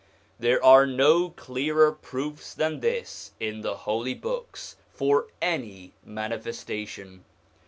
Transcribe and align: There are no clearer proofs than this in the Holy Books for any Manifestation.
There 0.39 0.65
are 0.65 0.87
no 0.87 1.29
clearer 1.29 1.91
proofs 1.91 2.55
than 2.55 2.79
this 2.79 3.33
in 3.39 3.61
the 3.61 3.75
Holy 3.85 4.15
Books 4.15 4.75
for 4.91 5.27
any 5.43 5.93
Manifestation. 6.03 7.23